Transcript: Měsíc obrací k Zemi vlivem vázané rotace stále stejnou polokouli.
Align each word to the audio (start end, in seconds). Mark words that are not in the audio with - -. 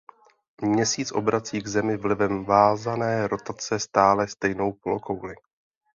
Měsíc 0.61 1.11
obrací 1.11 1.61
k 1.61 1.67
Zemi 1.67 1.97
vlivem 1.97 2.45
vázané 2.45 3.27
rotace 3.27 3.79
stále 3.79 4.27
stejnou 4.27 4.73
polokouli. 4.73 5.35